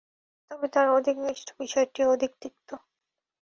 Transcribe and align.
তবে 0.51 0.67
তার 0.73 0.87
অধিক 0.97 1.15
মিষ্ট 1.25 1.47
বিষয়টি 1.59 2.01
অধিক 2.13 2.31
তিক্ত। 2.41 2.69